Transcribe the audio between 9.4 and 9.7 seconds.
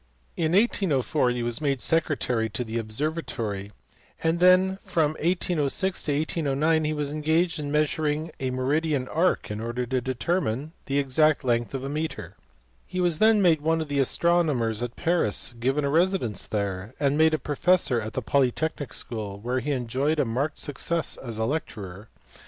in